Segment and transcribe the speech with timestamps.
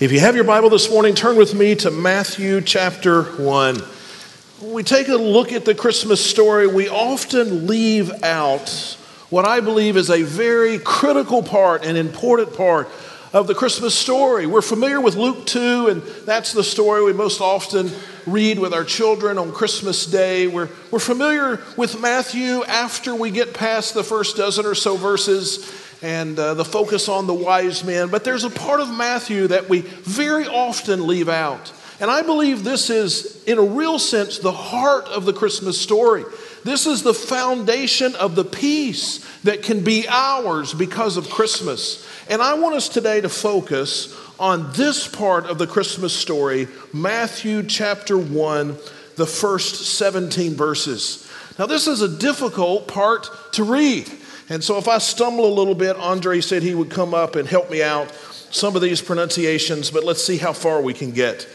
[0.00, 3.76] If you have your Bible this morning, turn with me to Matthew chapter 1.
[3.76, 8.96] When we take a look at the Christmas story, we often leave out
[9.28, 12.88] what I believe is a very critical part and important part
[13.34, 14.46] of the Christmas story.
[14.46, 17.90] We're familiar with Luke 2, and that's the story we most often
[18.24, 20.46] read with our children on Christmas Day.
[20.46, 25.89] We're, we're familiar with Matthew after we get past the first dozen or so verses
[26.02, 28.08] and uh, the focus on the wise men.
[28.08, 31.72] But there's a part of Matthew that we very often leave out.
[32.00, 36.24] And I believe this is, in a real sense, the heart of the Christmas story.
[36.64, 42.06] This is the foundation of the peace that can be ours because of Christmas.
[42.28, 47.62] And I want us today to focus on this part of the Christmas story, Matthew
[47.62, 48.76] chapter 1,
[49.16, 51.30] the first 17 verses.
[51.58, 54.10] Now, this is a difficult part to read.
[54.50, 57.48] And so if I stumble a little bit, Andre said he would come up and
[57.48, 58.10] help me out
[58.50, 61.46] some of these pronunciations, but let's see how far we can get.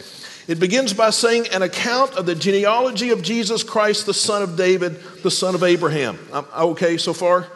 [0.47, 4.55] It begins by saying, an account of the genealogy of Jesus Christ, the son of
[4.55, 6.17] David, the son of Abraham.
[6.31, 7.47] I'm okay so far?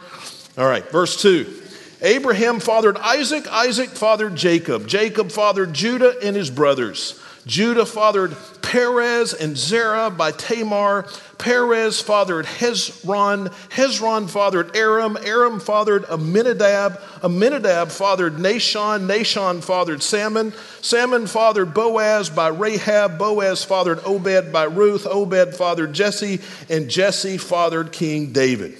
[0.58, 1.62] All right, verse 2.
[2.02, 7.18] Abraham fathered Isaac, Isaac fathered Jacob, Jacob fathered Judah and his brothers.
[7.46, 11.06] Judah fathered Perez and Zerah by Tamar.
[11.38, 13.48] Perez fathered Hezron.
[13.70, 15.16] Hezron fathered Aram.
[15.24, 17.00] Aram fathered Amminadab.
[17.24, 19.06] Amminadab fathered Nahshon.
[19.06, 20.52] Nahshon fathered Salmon.
[20.82, 23.18] Salmon fathered Boaz by Rahab.
[23.18, 25.06] Boaz fathered Obed by Ruth.
[25.06, 26.40] Obed fathered Jesse.
[26.68, 28.76] And Jesse fathered King David.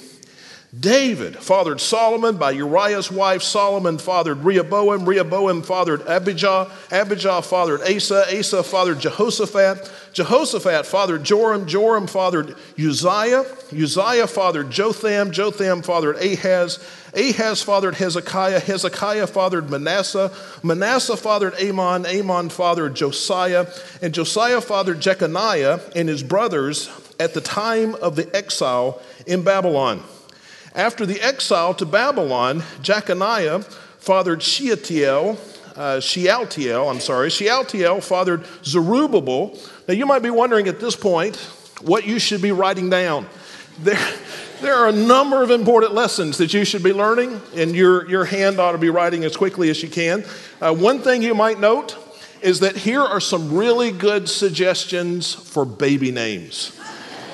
[0.79, 3.43] David fathered Solomon by Uriah's wife.
[3.43, 5.05] Solomon fathered Rehoboam.
[5.05, 6.71] Rehoboam fathered Abijah.
[6.93, 8.39] Abijah fathered Asa.
[8.39, 9.91] Asa fathered Jehoshaphat.
[10.13, 11.67] Jehoshaphat fathered Joram.
[11.67, 13.45] Joram fathered Uzziah.
[13.73, 15.33] Uzziah fathered Jotham.
[15.33, 16.79] Jotham fathered Ahaz.
[17.15, 18.61] Ahaz fathered Hezekiah.
[18.61, 20.31] Hezekiah fathered Manasseh.
[20.63, 22.07] Manasseh fathered Amon.
[22.07, 23.67] Amon fathered Josiah.
[24.03, 30.05] And Josiah fathered Jeconiah and his brothers at the time of the exile in Babylon.
[30.75, 33.65] After the exile to Babylon, Jeconiah
[33.99, 35.39] fathered Shealtiel,
[35.75, 39.59] uh, Shealtiel, I'm sorry, Shealtiel fathered Zerubbabel.
[39.89, 41.37] Now you might be wondering at this point
[41.83, 43.27] what you should be writing down.
[43.81, 43.99] There,
[44.61, 48.25] there are a number of important lessons that you should be learning, and your, your
[48.25, 50.25] hand ought to be writing as quickly as you can.
[50.61, 51.97] Uh, one thing you might note
[52.43, 56.79] is that here are some really good suggestions for baby names.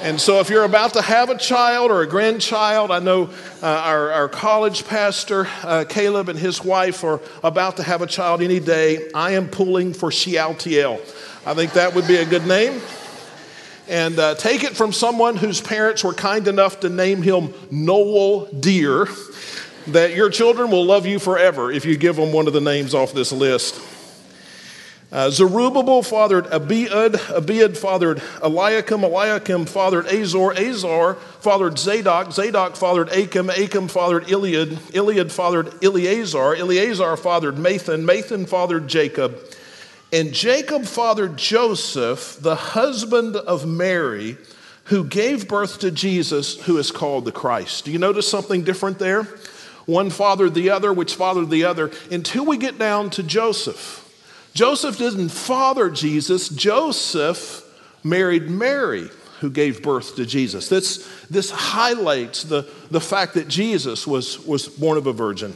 [0.06, 3.24] And so, if you're about to have a child or a grandchild, I know
[3.60, 8.06] uh, our, our, college pastor, uh, Caleb, and his wife are about to have a
[8.06, 9.10] child any day.
[9.16, 11.00] I am pulling for Shealtiel.
[11.44, 12.80] I think that would be a good name.
[13.88, 18.44] And uh, take it from someone whose parents were kind enough to name him Noel
[18.46, 19.08] Deer,
[19.88, 22.94] that your children will love you forever if you give them one of the names
[22.94, 23.95] off this list.
[25.12, 33.10] Uh, Zerubbabel fathered Abiud, Abiud fathered Eliakim, Eliakim fathered Azor, Azor fathered Zadok, Zadok fathered
[33.10, 39.38] Achim, Achim fathered Eliud, Eliud fathered Eleazar, Eleazar fathered Mathan, Mathan fathered Jacob,
[40.12, 44.36] and Jacob fathered Joseph, the husband of Mary,
[44.84, 47.84] who gave birth to Jesus, who is called the Christ.
[47.84, 49.28] Do you notice something different there?
[49.84, 54.05] One fathered the other, which fathered the other, until we get down to Joseph.
[54.56, 57.62] Joseph didn't father Jesus, Joseph
[58.02, 60.70] married Mary, who gave birth to Jesus.
[60.70, 65.54] This, this highlights the, the fact that Jesus was, was born of a virgin.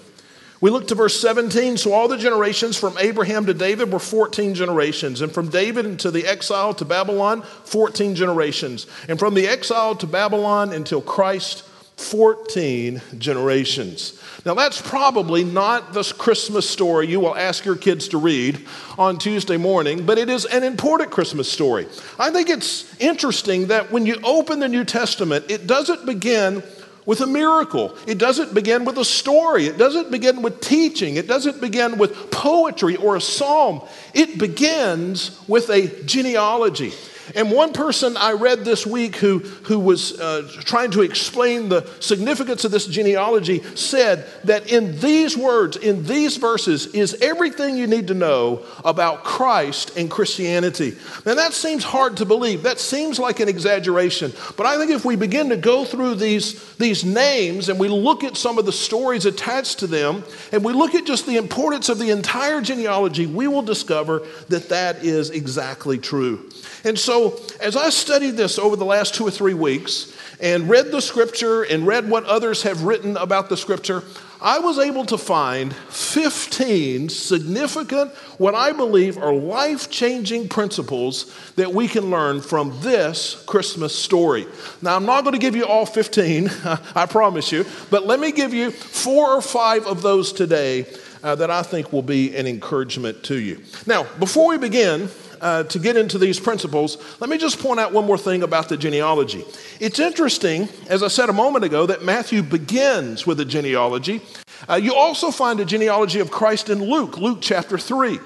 [0.61, 1.79] We look to verse 17.
[1.79, 5.23] So all the generations from Abraham to David were 14 generations.
[5.23, 8.87] And from David into the exile to Babylon, 14 generations.
[9.09, 11.65] And from the exile to Babylon until Christ,
[12.01, 14.21] 14 generations.
[14.47, 18.67] Now, that's probably not the Christmas story you will ask your kids to read
[18.99, 21.87] on Tuesday morning, but it is an important Christmas story.
[22.19, 26.63] I think it's interesting that when you open the New Testament, it doesn't begin
[27.05, 27.97] with a miracle.
[28.07, 29.67] It doesn't begin with a story.
[29.67, 31.17] It doesn't begin with teaching.
[31.17, 33.83] It doesn't begin with poetry or a psalm.
[34.15, 36.93] It begins with a genealogy.
[37.35, 41.89] And one person I read this week who, who was uh, trying to explain the
[42.01, 47.87] significance of this genealogy said that in these words, in these verses, is everything you
[47.87, 50.97] need to know about Christ and Christianity.
[51.25, 52.63] Now, that seems hard to believe.
[52.63, 54.33] That seems like an exaggeration.
[54.57, 58.25] But I think if we begin to go through these, these names and we look
[58.25, 61.89] at some of the stories attached to them, and we look at just the importance
[61.89, 66.51] of the entire genealogy, we will discover that that is exactly true.
[66.85, 67.20] And so,
[67.61, 71.63] as I studied this over the last two or three weeks and read the scripture
[71.63, 74.03] and read what others have written about the scripture,
[74.43, 81.75] I was able to find 15 significant, what I believe are life changing principles that
[81.75, 84.47] we can learn from this Christmas story.
[84.81, 86.51] Now, I'm not going to give you all 15,
[86.95, 90.87] I promise you, but let me give you four or five of those today
[91.23, 93.61] uh, that I think will be an encouragement to you.
[93.87, 95.11] Now, before we begin,
[95.41, 98.69] uh, to get into these principles, let me just point out one more thing about
[98.69, 99.45] the genealogy.
[99.79, 104.21] It's interesting, as I said a moment ago, that Matthew begins with a genealogy.
[104.69, 108.19] Uh, you also find a genealogy of Christ in Luke, Luke chapter 3.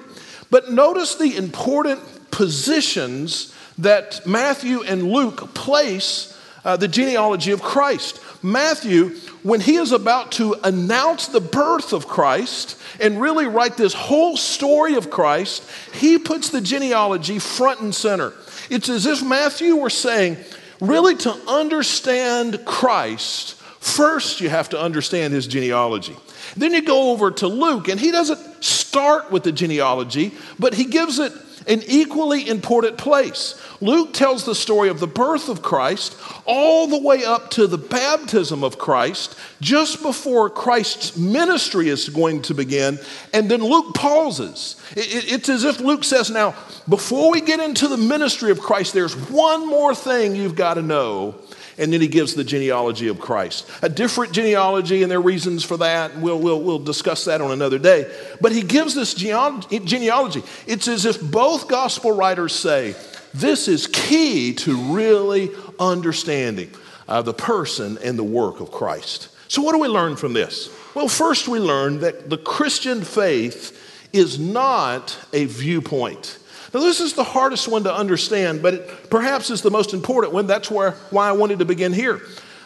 [0.51, 2.01] But notice the important
[2.31, 6.31] positions that Matthew and Luke place
[6.63, 8.19] uh, the genealogy of Christ.
[8.45, 13.93] Matthew, when he is about to announce the birth of Christ and really write this
[13.93, 18.33] whole story of Christ, he puts the genealogy front and center.
[18.69, 20.37] It's as if Matthew were saying,
[20.79, 26.15] really, to understand Christ, first you have to understand his genealogy.
[26.55, 30.85] Then you go over to Luke, and he doesn't start with the genealogy, but he
[30.85, 31.33] gives it
[31.67, 33.59] an equally important place.
[33.81, 37.77] Luke tells the story of the birth of Christ all the way up to the
[37.77, 42.99] baptism of Christ, just before Christ's ministry is going to begin.
[43.33, 44.81] And then Luke pauses.
[44.95, 46.55] It's as if Luke says, Now,
[46.87, 50.81] before we get into the ministry of Christ, there's one more thing you've got to
[50.81, 51.35] know.
[51.77, 53.69] And then he gives the genealogy of Christ.
[53.81, 56.17] A different genealogy, and there are reasons for that.
[56.17, 58.09] We'll, we'll, we'll discuss that on another day.
[58.39, 60.43] But he gives this genealogy.
[60.67, 62.95] It's as if both gospel writers say,
[63.33, 66.71] this is key to really understanding
[67.07, 69.29] uh, the person and the work of Christ.
[69.49, 70.69] So, what do we learn from this?
[70.95, 76.39] Well, first, we learn that the Christian faith is not a viewpoint.
[76.75, 80.33] Now, this is the hardest one to understand, but it perhaps is the most important
[80.33, 80.45] one.
[80.45, 82.19] That's where, why I wanted to begin here.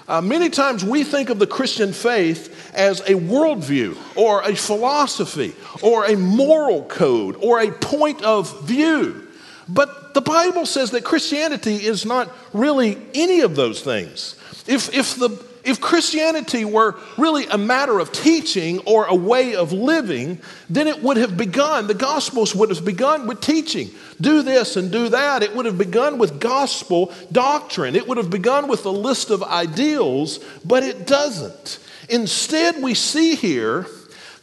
[0.08, 5.54] Uh, many times we think of the Christian faith as a worldview or a philosophy
[5.84, 9.28] or a moral code or a point of view.
[9.68, 14.34] But the Bible says that Christianity is not really any of those things.
[14.66, 15.30] If, if, the,
[15.70, 20.40] if Christianity were really a matter of teaching or a way of living,
[20.70, 23.92] then it would have begun, the Gospels would have begun with teaching.
[24.20, 25.44] Do this and do that.
[25.44, 27.96] It would have begun with gospel doctrine.
[27.96, 31.80] It would have begun with a list of ideals, but it doesn't.
[32.10, 33.86] Instead, we see here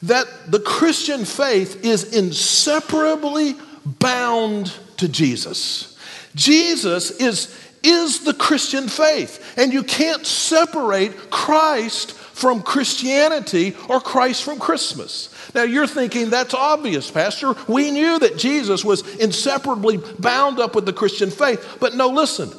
[0.02, 5.98] that the Christian faith is inseparably bound to Jesus.
[6.34, 7.54] Jesus is,
[7.86, 15.32] is the Christian faith, and you can't separate Christ from Christianity or Christ from Christmas.
[15.54, 17.54] Now you're thinking that's obvious, Pastor.
[17.68, 21.78] We knew that Jesus was inseparably bound up with the Christian faith.
[21.80, 22.50] But no, listen,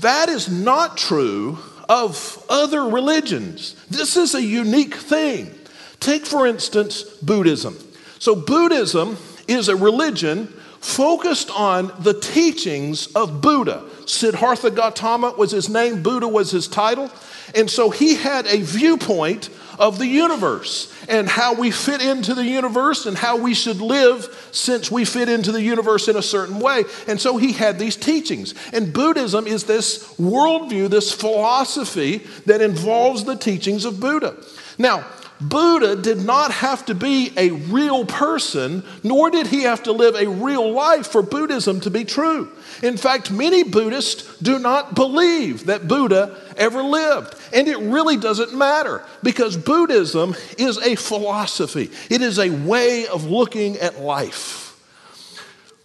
[0.00, 1.58] that is not true
[1.88, 3.74] of other religions.
[3.90, 5.52] This is a unique thing.
[5.98, 7.76] Take, for instance, Buddhism.
[8.20, 9.18] So, Buddhism
[9.48, 10.46] is a religion
[10.80, 13.89] focused on the teachings of Buddha.
[14.10, 17.10] Siddhartha Gautama was his name, Buddha was his title.
[17.54, 22.44] And so he had a viewpoint of the universe and how we fit into the
[22.44, 26.60] universe and how we should live since we fit into the universe in a certain
[26.60, 26.84] way.
[27.08, 28.54] And so he had these teachings.
[28.72, 34.36] And Buddhism is this worldview, this philosophy that involves the teachings of Buddha.
[34.78, 35.06] Now,
[35.40, 40.14] Buddha did not have to be a real person, nor did he have to live
[40.14, 42.50] a real life for Buddhism to be true.
[42.82, 47.34] In fact, many Buddhists do not believe that Buddha ever lived.
[47.54, 53.24] And it really doesn't matter because Buddhism is a philosophy, it is a way of
[53.24, 54.66] looking at life.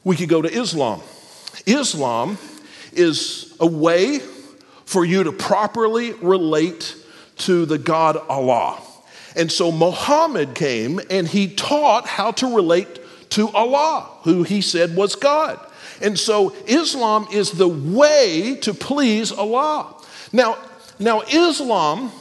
[0.03, 1.01] We could go to Islam.
[1.65, 2.37] Islam
[2.93, 4.19] is a way
[4.85, 6.95] for you to properly relate
[7.37, 8.84] to the God Allah.
[9.35, 12.99] And so Muhammad came and he taught how to relate
[13.31, 15.59] to Allah, who he said was God.
[16.01, 19.95] And so Islam is the way to please Allah.
[20.31, 20.57] Now,
[20.99, 22.11] now Islam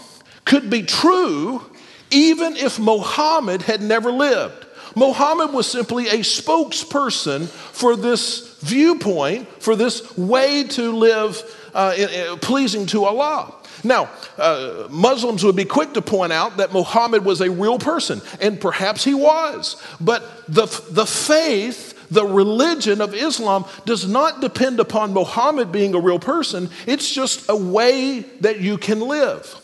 [0.44, 1.62] could be true
[2.10, 4.66] even if Muhammad had never lived.
[4.96, 11.42] Muhammad was simply a spokesperson for this viewpoint, for this way to live
[11.74, 13.52] uh, pleasing to Allah.
[13.84, 18.22] Now, uh, Muslims would be quick to point out that Muhammad was a real person,
[18.40, 19.80] and perhaps he was.
[20.00, 26.00] But the, the faith, the religion of Islam does not depend upon Muhammad being a
[26.00, 29.60] real person, it's just a way that you can live.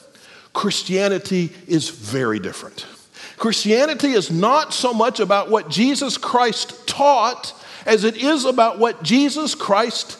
[0.53, 2.87] Christianity is very different.
[3.37, 7.55] Christianity is not so much about what Jesus Christ taught
[7.87, 10.19] as it is about what Jesus Christ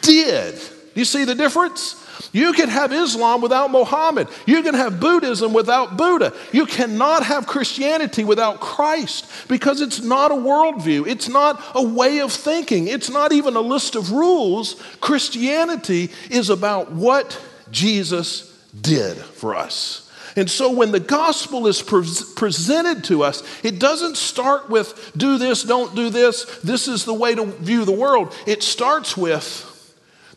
[0.00, 0.54] did.
[0.54, 2.01] Do you see the difference?
[2.32, 4.28] You can have Islam without Muhammad.
[4.46, 6.32] You can have Buddhism without Buddha.
[6.50, 11.06] You cannot have Christianity without Christ because it's not a worldview.
[11.06, 12.88] It's not a way of thinking.
[12.88, 14.82] It's not even a list of rules.
[15.00, 17.38] Christianity is about what
[17.70, 20.10] Jesus did for us.
[20.34, 25.36] And so when the gospel is pre- presented to us, it doesn't start with do
[25.36, 28.34] this, don't do this, this is the way to view the world.
[28.46, 29.68] It starts with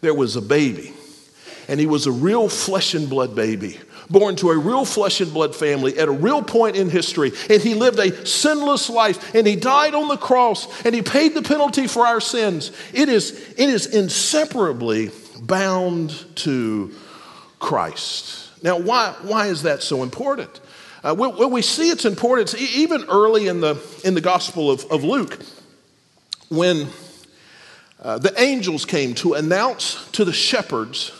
[0.02, 0.94] there was a baby,
[1.68, 3.80] and he was a real flesh and blood baby.
[4.10, 7.62] Born to a real flesh and blood family at a real point in history, and
[7.62, 11.42] he lived a sinless life, and he died on the cross, and he paid the
[11.42, 12.72] penalty for our sins.
[12.94, 16.94] It is, it is inseparably bound to
[17.60, 18.50] Christ.
[18.62, 20.60] Now, why, why is that so important?
[21.04, 25.04] Uh, well, we see its importance even early in the, in the Gospel of, of
[25.04, 25.40] Luke
[26.50, 26.88] when
[28.02, 31.12] uh, the angels came to announce to the shepherds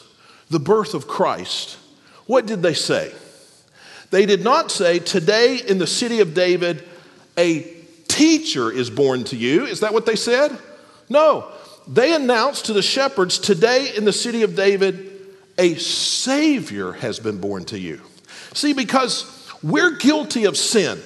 [0.50, 1.78] the birth of Christ.
[2.26, 3.12] What did they say?
[4.12, 6.84] They did not say, Today in the city of David,
[7.38, 7.62] a
[8.08, 9.66] teacher is born to you.
[9.66, 10.58] Is that what they said?
[11.10, 11.52] No.
[11.88, 15.12] They announced to the shepherds, Today in the city of David,
[15.58, 18.02] a Savior has been born to you.
[18.54, 21.00] See, because we're guilty of sin.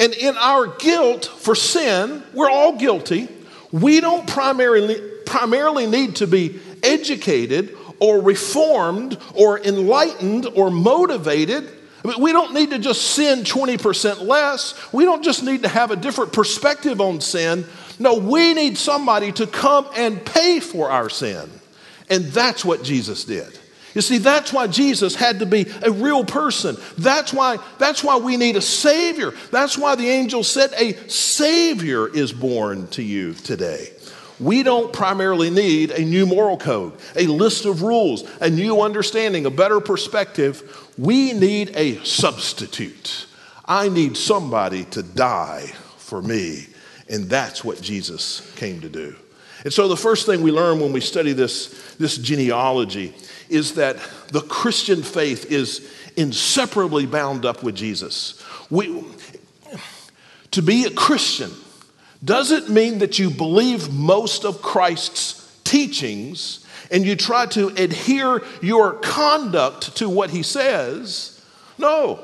[0.00, 3.28] And in our guilt for sin, we're all guilty.
[3.70, 11.70] We don't primarily, primarily need to be educated or reformed or enlightened or motivated.
[12.04, 14.92] I mean, we don't need to just sin 20% less.
[14.92, 17.64] We don't just need to have a different perspective on sin.
[17.98, 21.48] No, we need somebody to come and pay for our sin.
[22.10, 23.58] And that's what Jesus did.
[23.94, 26.76] You see, that's why Jesus had to be a real person.
[26.98, 29.32] That's why, that's why we need a Savior.
[29.52, 33.93] That's why the angel said, A Savior is born to you today.
[34.40, 39.46] We don't primarily need a new moral code, a list of rules, a new understanding,
[39.46, 40.90] a better perspective.
[40.98, 43.26] We need a substitute.
[43.64, 46.66] I need somebody to die for me.
[47.08, 49.14] And that's what Jesus came to do.
[49.62, 53.14] And so the first thing we learn when we study this, this genealogy
[53.48, 53.96] is that
[54.28, 58.42] the Christian faith is inseparably bound up with Jesus.
[58.68, 59.04] We,
[60.50, 61.50] to be a Christian
[62.24, 68.94] doesn't mean that you believe most of Christ's teachings and you try to adhere your
[68.94, 71.42] conduct to what he says.
[71.78, 72.20] No.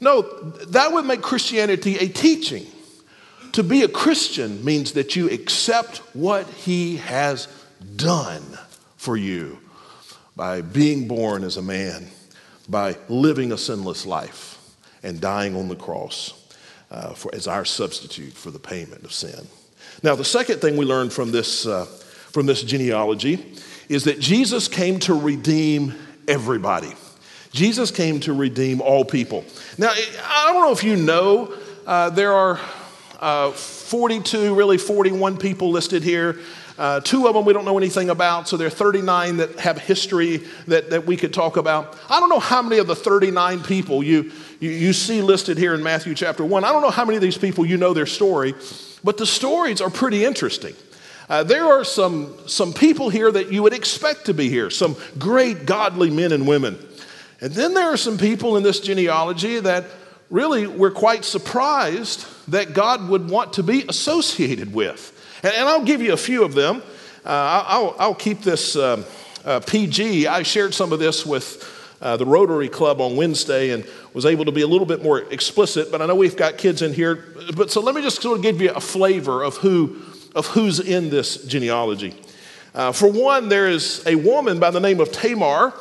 [0.00, 0.22] No,
[0.68, 2.66] that would make Christianity a teaching.
[3.52, 7.48] To be a Christian means that you accept what he has
[7.96, 8.42] done
[8.96, 9.58] for you
[10.36, 12.08] by being born as a man,
[12.68, 14.58] by living a sinless life,
[15.02, 16.45] and dying on the cross
[16.90, 19.46] uh, for, as our substitute for the payment of sin.
[20.02, 23.54] Now, the second thing we learn from this, uh, from this genealogy
[23.88, 25.94] is that Jesus came to redeem
[26.28, 26.92] everybody.
[27.52, 29.44] Jesus came to redeem all people.
[29.78, 31.54] Now, I don't know if you know,
[31.86, 32.60] uh, there are
[33.20, 36.38] uh, 42, really 41 people listed here.
[36.78, 39.78] Uh, two of them we don't know anything about, so there are 39 that have
[39.78, 41.98] history that, that we could talk about.
[42.10, 45.74] I don't know how many of the 39 people you, you, you see listed here
[45.74, 46.64] in Matthew chapter 1.
[46.64, 48.54] I don't know how many of these people you know their story,
[49.04, 50.74] but the stories are pretty interesting.
[51.28, 54.96] Uh, there are some, some people here that you would expect to be here, some
[55.18, 56.78] great godly men and women.
[57.40, 59.84] And then there are some people in this genealogy that
[60.30, 65.12] really we're quite surprised that God would want to be associated with.
[65.42, 66.82] And, and I'll give you a few of them.
[67.24, 69.04] Uh, I'll, I'll, keep this uh,
[69.44, 70.28] uh, PG.
[70.28, 74.44] I shared some of this with uh, the Rotary Club on Wednesday and was able
[74.44, 77.24] to be a little bit more explicit, but I know we've got kids in here.
[77.56, 80.02] But so let me just sort of give you a flavor of, who,
[80.34, 82.14] of who's in this genealogy.
[82.74, 85.72] Uh, for one, there is a woman by the name of Tamar.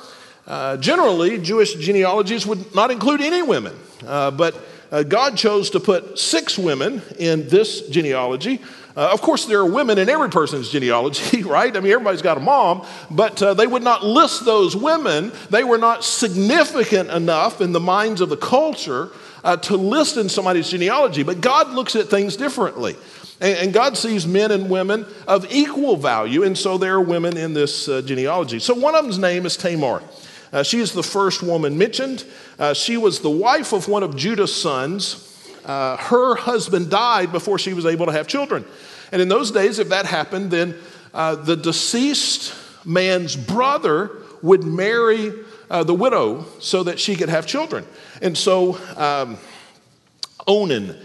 [0.48, 4.56] Uh, generally, Jewish genealogies would not include any women, but
[5.10, 8.62] God chose to put six women in this genealogy.
[8.96, 11.76] Uh, of course, there are women in every person's genealogy, right?
[11.76, 15.34] I mean, everybody's got a mom, but uh, they would not list those women.
[15.50, 19.10] They were not significant enough in the minds of the culture
[19.44, 21.24] uh, to list in somebody's genealogy.
[21.24, 22.96] But God looks at things differently.
[23.42, 27.36] And, and, God sees men and women of equal value, and so there are women
[27.36, 28.60] in this uh, genealogy.
[28.60, 30.02] So one of them's name is Tamar.
[30.54, 32.24] Uh, she is the first woman mentioned.
[32.58, 35.35] Uh, she was the wife of one of Judah's sons.
[35.66, 38.66] Uh, her husband died before she was able to have children.
[39.12, 40.76] And in those days, if that happened, then
[41.14, 42.54] uh, the deceased
[42.86, 45.34] man's brother would marry
[45.70, 47.86] uh, the widow so that she could have children.
[48.22, 49.38] And so um,
[50.48, 50.96] Onan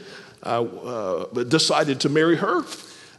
[0.42, 2.64] uh, uh, decided to marry her,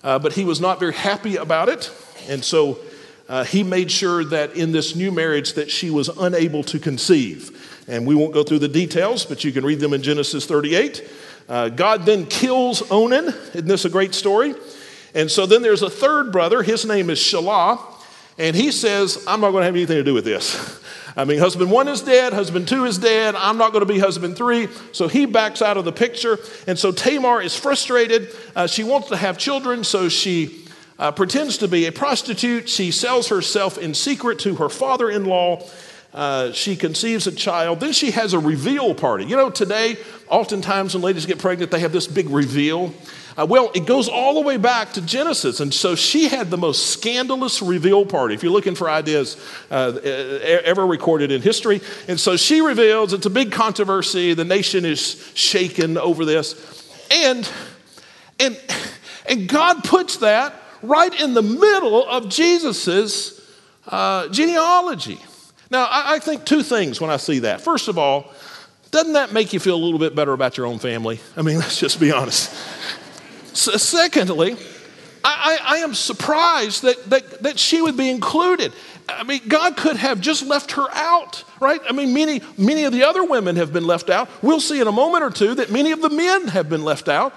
[0.03, 1.91] uh, but he was not very happy about it.
[2.27, 2.79] And so
[3.27, 7.83] uh, he made sure that in this new marriage that she was unable to conceive.
[7.87, 11.07] And we won't go through the details, but you can read them in Genesis 38.
[11.49, 13.27] Uh, God then kills Onan.
[13.53, 14.55] Isn't this a great story?
[15.13, 16.63] And so then there's a third brother.
[16.63, 17.79] His name is Shelah.
[18.37, 20.79] And he says, I'm not going to have anything to do with this.
[21.15, 23.99] I mean, husband one is dead, husband two is dead, I'm not going to be
[23.99, 24.69] husband three.
[24.93, 26.39] So he backs out of the picture.
[26.67, 28.29] And so Tamar is frustrated.
[28.55, 30.65] Uh, she wants to have children, so she
[30.97, 32.69] uh, pretends to be a prostitute.
[32.69, 35.67] She sells herself in secret to her father in law.
[36.13, 37.79] Uh, she conceives a child.
[37.79, 39.25] Then she has a reveal party.
[39.25, 39.95] You know, today,
[40.27, 42.93] oftentimes when ladies get pregnant, they have this big reveal.
[43.37, 45.61] Uh, well, it goes all the way back to Genesis.
[45.61, 49.37] And so she had the most scandalous reveal party, if you're looking for ideas
[49.69, 49.99] uh,
[50.65, 51.79] ever recorded in history.
[52.09, 54.33] And so she reveals, it's a big controversy.
[54.33, 56.89] The nation is shaken over this.
[57.09, 57.49] And,
[58.37, 58.59] and,
[59.29, 63.39] and God puts that right in the middle of Jesus's
[63.87, 65.19] uh, genealogy.
[65.71, 67.61] Now, I, I think two things when I see that.
[67.61, 68.31] First of all,
[68.91, 71.19] doesn't that make you feel a little bit better about your own family?
[71.37, 72.53] I mean, let's just be honest.
[73.53, 74.57] So, secondly,
[75.23, 78.73] I, I, I, am surprised that, that, that she would be included.
[79.07, 81.81] I mean, God could have just left her out, right?
[81.87, 84.29] I mean, many, many of the other women have been left out.
[84.41, 87.07] We'll see in a moment or two that many of the men have been left
[87.07, 87.33] out.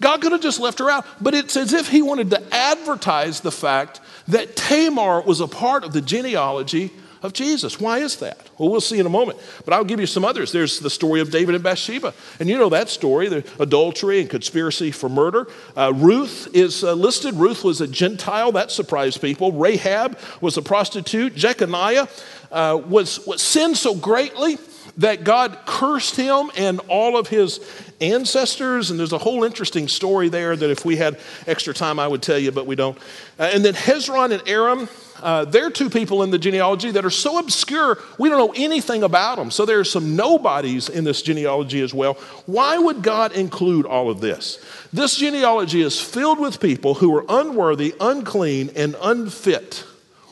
[0.00, 3.40] God could have just left her out, but it's as if he wanted to advertise
[3.40, 6.90] the fact that Tamar was a part of the genealogy
[7.24, 7.80] of Jesus.
[7.80, 8.38] Why is that?
[8.58, 9.38] Well, we'll see in a moment.
[9.64, 10.52] But I'll give you some others.
[10.52, 12.12] There's the story of David and Bathsheba.
[12.38, 15.48] And you know that story the adultery and conspiracy for murder.
[15.74, 17.34] Uh, Ruth is uh, listed.
[17.34, 18.52] Ruth was a Gentile.
[18.52, 19.52] That surprised people.
[19.52, 21.34] Rahab was a prostitute.
[21.34, 22.08] Jeconiah
[22.52, 24.58] uh, was, was sinned so greatly
[24.98, 27.58] that God cursed him and all of his
[28.00, 28.90] ancestors.
[28.90, 32.22] And there's a whole interesting story there that if we had extra time, I would
[32.22, 32.98] tell you, but we don't.
[33.38, 34.88] Uh, and then Hezron and Aram,
[35.22, 39.02] uh, they're two people in the genealogy that are so obscure, we don't know anything
[39.02, 39.50] about them.
[39.50, 42.14] So there are some nobodies in this genealogy as well.
[42.46, 44.64] Why would God include all of this?
[44.92, 49.84] This genealogy is filled with people who are unworthy, unclean, and unfit.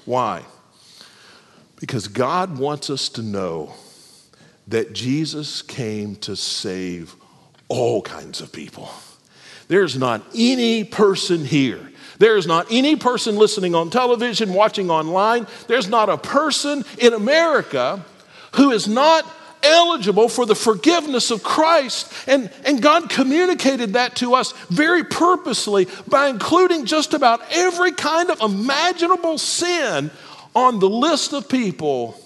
[0.04, 0.42] Why?
[1.80, 3.74] Because God wants us to know
[4.68, 7.16] that Jesus came to save
[7.72, 8.90] all kinds of people.
[9.68, 11.90] There's not any person here.
[12.18, 15.46] There's not any person listening on television, watching online.
[15.66, 18.04] There's not a person in America
[18.56, 19.24] who is not
[19.62, 22.12] eligible for the forgiveness of Christ.
[22.26, 28.30] And, and God communicated that to us very purposely by including just about every kind
[28.30, 30.10] of imaginable sin
[30.54, 32.20] on the list of people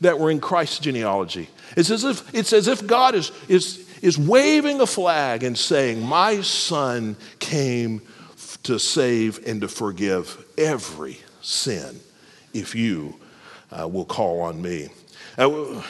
[0.00, 1.50] that were in Christ's genealogy.
[1.76, 6.02] It's as if, it's as if God is, is, is waving a flag and saying,
[6.02, 8.02] My son came
[8.62, 12.00] to save and to forgive every sin
[12.52, 13.14] if you
[13.70, 14.88] uh, will call on me.
[15.38, 15.82] Uh,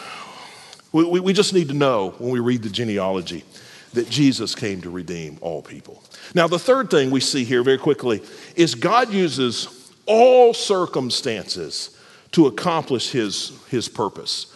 [0.93, 3.45] we, we just need to know when we read the genealogy
[3.93, 6.03] that Jesus came to redeem all people.
[6.35, 8.23] Now, the third thing we see here very quickly
[8.55, 11.97] is God uses all circumstances
[12.33, 14.50] to accomplish his, his purpose.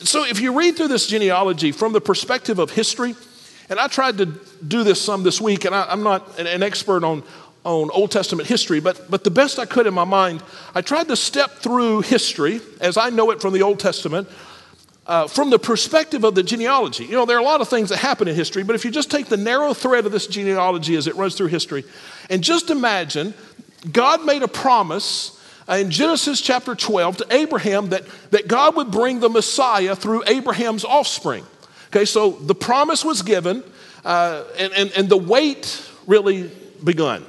[0.00, 3.14] So, if you read through this genealogy from the perspective of history,
[3.68, 6.62] and I tried to do this some this week, and I, am not an, an
[6.62, 7.22] expert on,
[7.64, 10.42] on Old Testament history, but, but the best I could in my mind,
[10.74, 14.28] I tried to step through history as I know it from the Old Testament.
[15.06, 17.02] Uh, from the perspective of the genealogy.
[17.06, 18.90] You know, there are a lot of things that happen in history, but if you
[18.90, 21.82] just take the narrow thread of this genealogy as it runs through history,
[22.28, 23.32] and just imagine
[23.90, 25.37] God made a promise
[25.76, 30.84] in Genesis chapter 12 to Abraham that, that God would bring the Messiah through Abraham's
[30.84, 31.44] offspring.
[31.88, 33.62] Okay, so the promise was given,
[34.04, 36.50] uh, and, and, and the wait really
[36.82, 37.24] begun.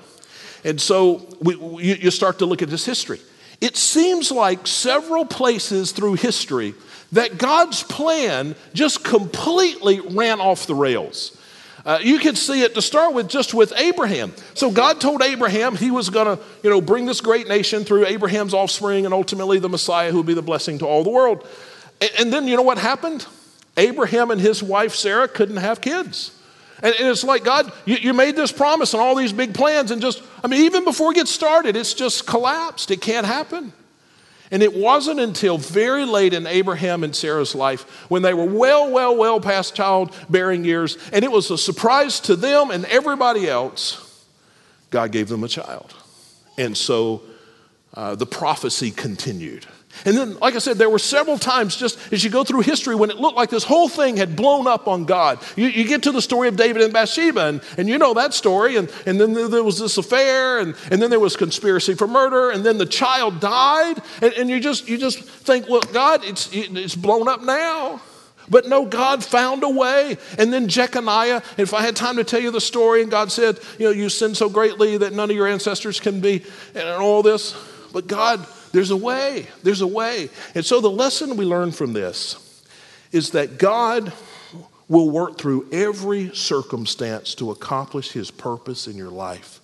[0.64, 3.20] And so we, you start to look at this history.
[3.62, 6.74] It seems like several places through history
[7.12, 11.39] that God's plan just completely ran off the rails.
[11.86, 14.34] Uh, you can see it to start with just with Abraham.
[14.54, 18.06] So God told Abraham he was going to, you know, bring this great nation through
[18.06, 21.48] Abraham's offspring and ultimately the Messiah who would be the blessing to all the world.
[22.02, 23.26] And, and then you know what happened?
[23.78, 26.36] Abraham and his wife Sarah couldn't have kids.
[26.82, 29.92] And, and it's like, God, you, you made this promise and all these big plans,
[29.92, 32.92] and just, I mean, even before it gets started, it's just collapsed.
[32.92, 33.74] It can't happen.
[34.52, 38.90] And it wasn't until very late in Abraham and Sarah's life when they were well,
[38.92, 44.26] well, well past childbearing years, and it was a surprise to them and everybody else,
[44.90, 45.94] God gave them a child.
[46.58, 47.22] And so
[47.94, 49.68] uh, the prophecy continued.
[50.06, 52.96] And then, like I said, there were several times just as you go through history
[52.96, 55.40] when it looked like this whole thing had blown up on God.
[55.56, 58.34] You, you get to the story of David and Bathsheba, and, and you know that
[58.34, 58.76] story.
[58.76, 62.52] And, and then there was this affair, and, and then there was conspiracy for murder,
[62.52, 64.02] and then the child died.
[64.22, 68.02] And, and you, just, you just think, well, God, it's, it's blown up now.
[68.50, 70.18] But no, God found a way.
[70.38, 73.60] And then Jeconiah, if I had time to tell you the story, and God said,
[73.78, 77.22] you know, you sin so greatly that none of your ancestors can be, and all
[77.22, 77.56] this.
[77.94, 79.48] But God, there's a way.
[79.64, 80.30] There's a way.
[80.56, 82.36] And so the lesson we learn from this
[83.12, 84.14] is that God
[84.88, 89.59] will work through every circumstance to accomplish his purpose in your life.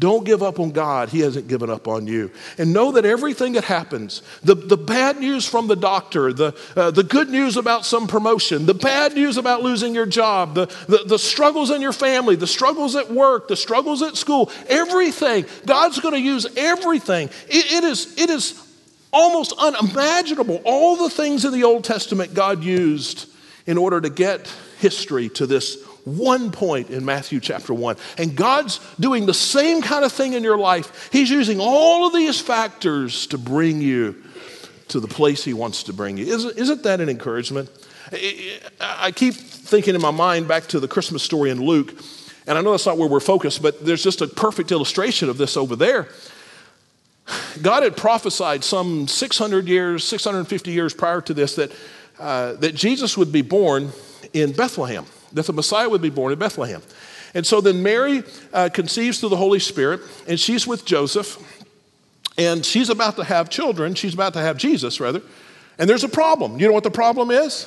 [0.00, 1.10] Don't give up on God.
[1.10, 2.30] He hasn't given up on you.
[2.56, 6.90] And know that everything that happens the, the bad news from the doctor, the, uh,
[6.90, 11.04] the good news about some promotion, the bad news about losing your job, the, the,
[11.06, 16.00] the struggles in your family, the struggles at work, the struggles at school, everything, God's
[16.00, 17.28] going to use everything.
[17.48, 18.58] It, it, is, it is
[19.12, 20.62] almost unimaginable.
[20.64, 23.28] All the things in the Old Testament God used
[23.66, 27.96] in order to get history to this one point in Matthew chapter 1.
[28.18, 31.10] And God's doing the same kind of thing in your life.
[31.12, 34.22] He's using all of these factors to bring you
[34.88, 36.26] to the place He wants to bring you.
[36.26, 37.70] Isn't, isn't that an encouragement?
[38.80, 41.94] I keep thinking in my mind back to the Christmas story in Luke,
[42.46, 45.38] and I know that's not where we're focused, but there's just a perfect illustration of
[45.38, 46.08] this over there.
[47.62, 51.70] God had prophesied some 600 years, 650 years prior to this that,
[52.18, 53.90] uh, that Jesus would be born
[54.32, 56.82] in Bethlehem that the Messiah would be born in Bethlehem.
[57.34, 61.38] And so then Mary uh, conceives through the Holy Spirit, and she's with Joseph,
[62.36, 63.94] and she's about to have children.
[63.94, 65.22] She's about to have Jesus, rather.
[65.78, 66.58] And there's a problem.
[66.58, 67.66] You know what the problem is?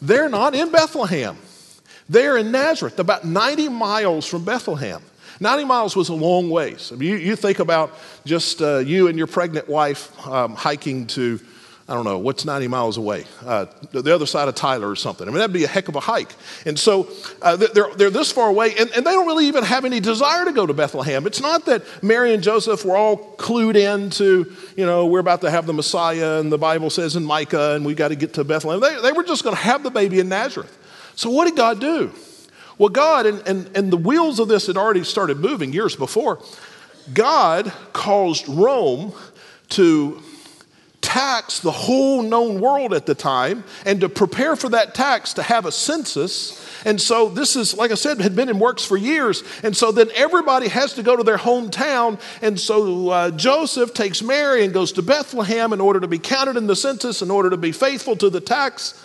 [0.00, 1.36] They're not in Bethlehem,
[2.08, 5.02] they're in Nazareth, about 90 miles from Bethlehem.
[5.40, 6.92] 90 miles was a long ways.
[6.92, 7.92] I mean, you, you think about
[8.24, 11.40] just uh, you and your pregnant wife um, hiking to
[11.88, 13.24] I don't know, what's 90 miles away?
[13.44, 15.26] Uh, the other side of Tyler or something.
[15.26, 16.32] I mean, that'd be a heck of a hike.
[16.64, 17.10] And so
[17.42, 20.44] uh, they're, they're this far away, and, and they don't really even have any desire
[20.44, 21.26] to go to Bethlehem.
[21.26, 25.40] It's not that Mary and Joseph were all clued in to, you know, we're about
[25.40, 28.34] to have the Messiah, and the Bible says in Micah, and we got to get
[28.34, 28.80] to Bethlehem.
[28.80, 30.78] They, they were just going to have the baby in Nazareth.
[31.16, 32.12] So what did God do?
[32.78, 36.42] Well, God, and, and, and the wheels of this had already started moving years before,
[37.12, 39.12] God caused Rome
[39.70, 40.22] to
[41.12, 45.42] tax the whole known world at the time and to prepare for that tax to
[45.42, 46.58] have a census.
[46.86, 49.44] And so this is, like I said, had been in works for years.
[49.62, 52.18] And so then everybody has to go to their hometown.
[52.40, 56.56] And so uh, Joseph takes Mary and goes to Bethlehem in order to be counted
[56.56, 58.98] in the census, in order to be faithful to the tax.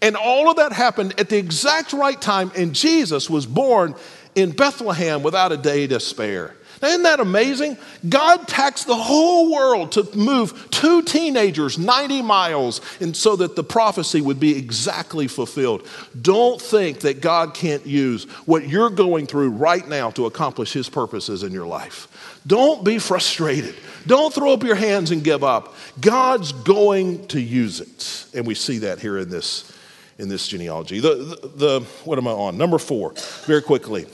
[0.00, 2.52] And all of that happened at the exact right time.
[2.54, 3.96] And Jesus was born
[4.36, 6.54] in Bethlehem without a day to spare.
[6.80, 7.76] Now, isn't that amazing?
[8.08, 13.64] God taxed the whole world to move two teenagers 90 miles and so that the
[13.64, 15.86] prophecy would be exactly fulfilled.
[16.20, 20.88] Don't think that God can't use what you're going through right now to accomplish his
[20.88, 22.40] purposes in your life.
[22.46, 23.74] Don't be frustrated.
[24.06, 25.74] Don't throw up your hands and give up.
[26.00, 28.26] God's going to use it.
[28.34, 29.70] And we see that here in this,
[30.18, 31.00] in this genealogy.
[31.00, 32.56] The, the, the what am I on?
[32.56, 33.12] Number four,
[33.46, 34.06] very quickly.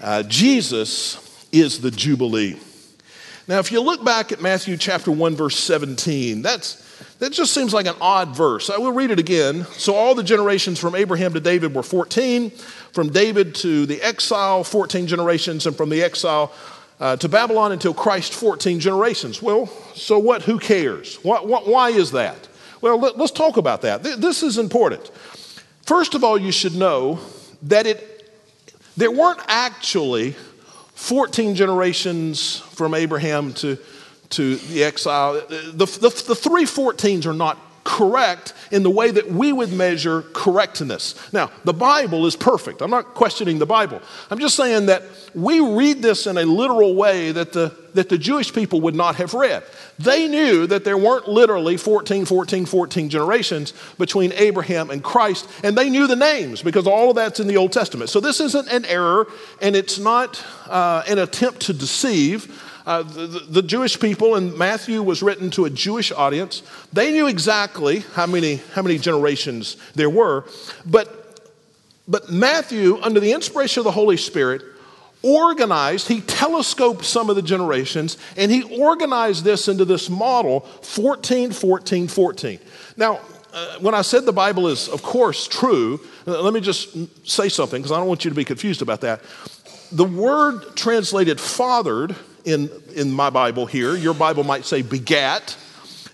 [0.00, 1.25] Uh, Jesus
[1.60, 2.58] is the Jubilee.
[3.48, 6.82] Now, if you look back at Matthew chapter 1, verse 17, that's,
[7.20, 8.70] that just seems like an odd verse.
[8.70, 9.64] I will read it again.
[9.72, 14.64] So, all the generations from Abraham to David were 14, from David to the exile,
[14.64, 16.52] 14 generations, and from the exile
[16.98, 19.40] uh, to Babylon until Christ, 14 generations.
[19.40, 20.42] Well, so what?
[20.42, 21.16] Who cares?
[21.16, 22.48] What, what, why is that?
[22.80, 24.02] Well, let, us talk about that.
[24.02, 25.08] This is important.
[25.82, 27.20] First of all, you should know
[27.62, 28.30] that it,
[28.96, 30.34] there weren't actually
[30.96, 33.78] 14 generations from Abraham to,
[34.30, 35.34] to the exile.
[35.34, 40.22] The, the, the three 14s are not correct in the way that we would measure
[40.32, 41.14] correctness.
[41.32, 42.82] Now, the Bible is perfect.
[42.82, 44.02] I'm not questioning the Bible.
[44.28, 48.18] I'm just saying that we read this in a literal way that the, that the
[48.18, 49.62] Jewish people would not have read.
[50.00, 55.78] They knew that there weren't literally 14, 14, 14 generations between Abraham and Christ, and
[55.78, 58.10] they knew the names because all of that's in the Old Testament.
[58.10, 59.28] So this isn't an error,
[59.62, 62.62] and it's not uh, an attempt to deceive.
[62.86, 66.62] Uh, the, the, Jewish people, and Matthew was written to a Jewish audience.
[66.92, 70.44] They knew exactly how many, how many generations there were.
[70.86, 71.40] But,
[72.06, 74.62] but Matthew, under the inspiration of the Holy Spirit,
[75.22, 81.50] organized, he telescoped some of the generations, and he organized this into this model 14,
[81.50, 82.60] 14, 14.
[82.96, 83.18] Now,
[83.52, 86.96] uh, when I said the Bible is, of course, true, uh, let me just
[87.26, 89.22] say something because I don't want you to be confused about that.
[89.90, 92.14] The word translated fathered
[92.46, 95.56] in, in my Bible here, your Bible might say begat.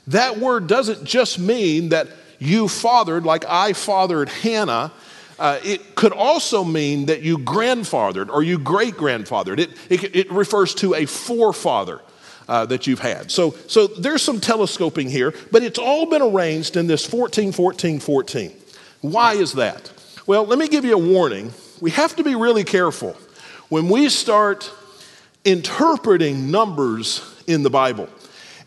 [0.09, 4.91] That word doesn't just mean that you fathered, like I fathered Hannah.
[5.39, 9.59] Uh, it could also mean that you grandfathered or you great grandfathered.
[9.59, 12.01] It, it, it, refers to a forefather
[12.49, 13.31] uh, that you've had.
[13.31, 18.01] So, so there's some telescoping here, but it's all been arranged in this 14, 14,
[18.01, 18.53] 14.
[19.03, 19.93] Why is that?
[20.27, 21.53] Well, let me give you a warning.
[21.81, 23.17] We have to be really careful
[23.69, 24.71] when we start
[25.45, 28.09] interpreting numbers in the Bible.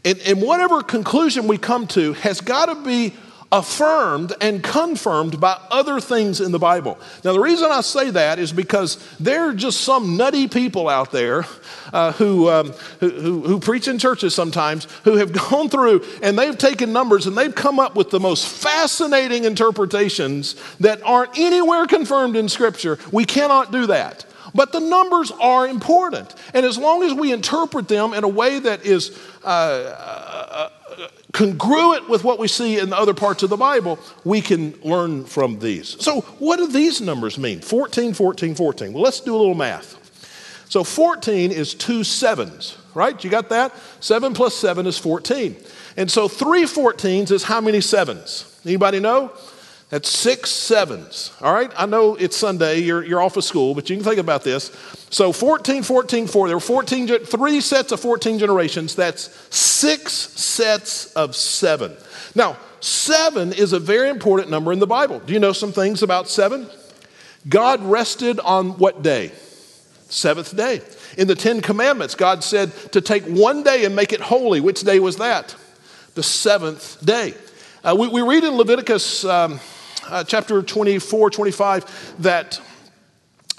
[0.04, 3.14] And, and whatever conclusion we come to has got to be
[3.52, 7.00] affirmed and confirmed by other things in the Bible.
[7.24, 11.12] Now, the reason I say that is because there are just some nutty people out
[11.12, 11.46] there
[11.94, 16.38] uh, who, um, who, who, who preach in churches sometimes who have gone through and
[16.38, 21.86] they've taken numbers and they've come up with the most fascinating interpretations that aren't anywhere
[21.86, 22.98] confirmed in Scripture.
[23.12, 24.26] We cannot do that.
[24.56, 26.34] But the numbers are important.
[26.54, 30.70] And as long as we interpret them in a way that is uh, uh,
[31.34, 35.26] congruent with what we see in the other parts of the Bible, we can learn
[35.26, 36.02] from these.
[36.02, 37.60] So, what do these numbers mean?
[37.60, 38.94] 14, 14, 14.
[38.94, 40.02] Well, let's do a little math.
[40.70, 43.22] So, 14 is two sevens, right?
[43.22, 43.74] You got that?
[44.00, 45.58] 7 plus 7 is 14.
[45.98, 48.58] And so, three 14s is how many sevens?
[48.64, 49.34] Anybody know?
[49.90, 51.32] That's six sevens.
[51.42, 51.72] All right?
[51.78, 54.72] I know it's Sunday, you're, you're off of school, but you can think about this.
[55.12, 56.48] So 14, 14, 4.
[56.48, 58.96] There were 14, three sets of 14 generations.
[58.96, 61.96] That's six sets of seven.
[62.34, 65.20] Now, seven is a very important number in the Bible.
[65.20, 66.68] Do you know some things about seven?
[67.48, 69.32] God rested on what day?
[70.10, 70.82] Seventh day.
[71.18, 74.62] In the Ten Commandments, God said to take one day and make it holy.
[74.62, 75.56] Which day was that?
[76.16, 77.36] The seventh day.
[77.84, 79.24] Uh, we, we, read in Leviticus.
[79.26, 79.60] Um,
[80.08, 82.62] uh, chapter 24, 25, that,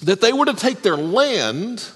[0.02, 1.88] that they were to take their land,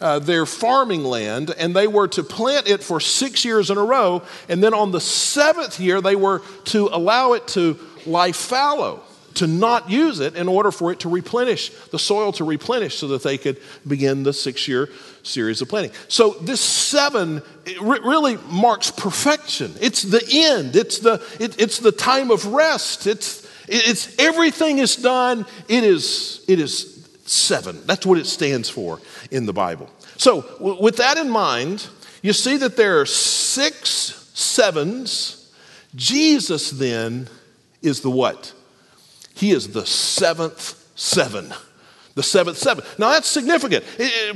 [0.00, 3.84] uh, their farming land, and they were to plant it for six years in a
[3.84, 4.22] row.
[4.48, 9.02] And then on the seventh year, they were to allow it to lie fallow,
[9.34, 13.08] to not use it in order for it to replenish, the soil to replenish so
[13.08, 14.88] that they could begin the six year
[15.22, 15.92] series of planting.
[16.08, 17.42] So this seven
[17.80, 19.74] really marks perfection.
[19.80, 20.76] It's the end.
[20.76, 23.06] It's the, it, it's the time of rest.
[23.06, 25.46] It's, it's everything is done.
[25.68, 27.80] It is, it is seven.
[27.86, 29.88] That's what it stands for in the Bible.
[30.16, 31.88] So, w- with that in mind,
[32.22, 33.88] you see that there are six
[34.34, 35.52] sevens.
[35.94, 37.28] Jesus then
[37.82, 38.52] is the what?
[39.34, 41.54] He is the seventh seven.
[42.14, 42.84] The seventh seven.
[42.98, 43.84] Now that's significant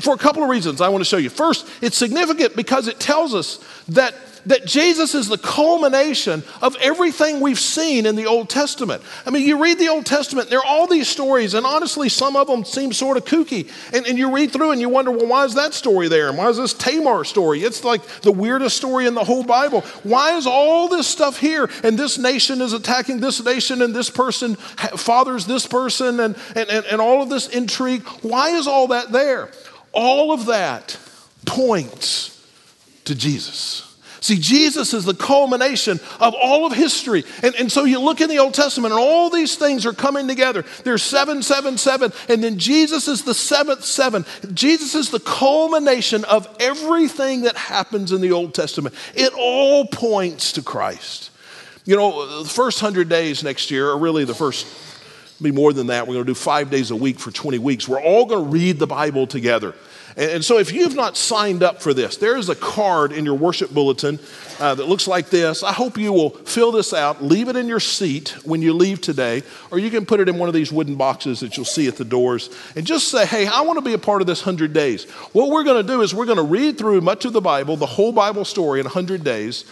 [0.00, 1.28] for a couple of reasons I want to show you.
[1.28, 4.14] First, it's significant because it tells us that
[4.46, 9.02] that Jesus is the culmination of everything we've seen in the Old Testament.
[9.26, 12.36] I mean, you read the Old Testament, there are all these stories, and honestly, some
[12.36, 13.70] of them seem sort of kooky.
[13.94, 16.28] And, and you read through and you wonder, well, why is that story there?
[16.28, 17.60] And why is this Tamar story?
[17.60, 19.80] It's like the weirdest story in the whole Bible.
[20.02, 21.70] Why is all this stuff here?
[21.82, 26.68] And this nation is attacking this nation, and this person fathers this person, and, and,
[26.68, 28.02] and, and all of this intrigue.
[28.22, 29.50] Why is all that there?
[29.92, 30.98] All of that
[31.46, 32.44] points
[33.04, 33.93] to Jesus.
[34.24, 37.24] See, Jesus is the culmination of all of history.
[37.42, 40.26] And, and so you look in the Old Testament and all these things are coming
[40.26, 40.64] together.
[40.82, 44.24] There's seven, seven, seven, and then Jesus is the seventh seven.
[44.54, 48.94] Jesus is the culmination of everything that happens in the Old Testament.
[49.14, 51.30] It all points to Christ.
[51.84, 54.66] You know, the first hundred days next year are really the first
[55.42, 56.06] be more than that.
[56.06, 57.86] We're going to do five days a week for 20 weeks.
[57.86, 59.74] We're all going to read the Bible together.
[60.16, 63.24] And, so, if you have not signed up for this, there is a card in
[63.24, 64.20] your worship bulletin
[64.60, 65.64] uh, that looks like this.
[65.64, 69.00] I hope you will fill this out, leave it in your seat when you leave
[69.00, 71.88] today, or you can put it in one of these wooden boxes that you'll see
[71.88, 74.40] at the doors, and just say, Hey, I want to be a part of this
[74.40, 75.04] 100 days.
[75.32, 77.76] What we're going to do is we're going to read through much of the Bible,
[77.76, 79.64] the whole Bible story in 100 days.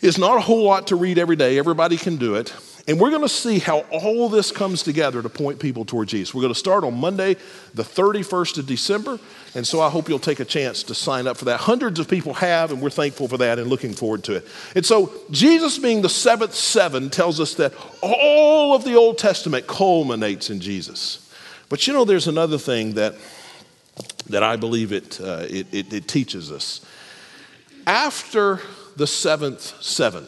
[0.00, 2.54] It's not a whole lot to read every day, everybody can do it.
[2.86, 6.34] And we're going to see how all this comes together to point people toward Jesus.
[6.34, 7.36] We're going to start on Monday,
[7.74, 9.18] the 31st of December.
[9.54, 11.60] And so I hope you'll take a chance to sign up for that.
[11.60, 14.48] Hundreds of people have, and we're thankful for that and looking forward to it.
[14.74, 19.66] And so Jesus being the seventh seven tells us that all of the Old Testament
[19.66, 21.30] culminates in Jesus.
[21.68, 23.14] But you know, there's another thing that,
[24.28, 26.80] that I believe it, uh, it, it, it teaches us.
[27.86, 28.60] After
[28.96, 30.26] the seventh seven,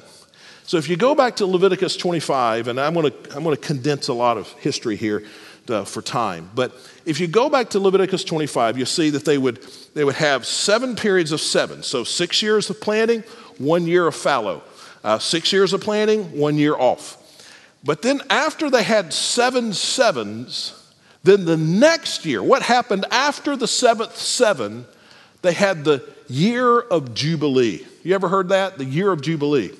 [0.64, 3.62] so if you go back to Leviticus 25, and I'm going to I'm going to
[3.62, 5.24] condense a lot of history here
[5.68, 6.72] uh, for time, but
[7.04, 9.62] if you go back to Leviticus 25, you see that they would
[9.94, 11.82] they would have seven periods of seven.
[11.82, 13.22] So six years of planting,
[13.58, 14.62] one year of fallow,
[15.02, 17.18] uh, six years of planting, one year off.
[17.84, 20.78] But then after they had seven sevens,
[21.24, 24.86] then the next year, what happened after the seventh seven?
[25.42, 27.84] They had the year of Jubilee.
[28.04, 28.78] You ever heard that?
[28.78, 29.72] The year of Jubilee.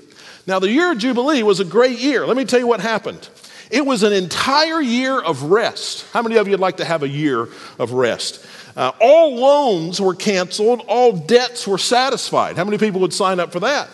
[0.46, 2.26] Now, the year of Jubilee was a great year.
[2.26, 3.28] Let me tell you what happened.
[3.70, 6.04] It was an entire year of rest.
[6.12, 8.44] How many of you would like to have a year of rest?
[8.76, 12.56] Uh, all loans were canceled, all debts were satisfied.
[12.56, 13.88] How many people would sign up for that?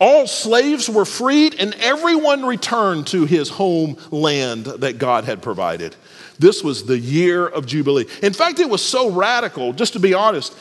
[0.00, 5.94] All slaves were freed, and everyone returned to his homeland that God had provided.
[6.38, 8.06] This was the year of Jubilee.
[8.22, 10.54] In fact, it was so radical, just to be honest.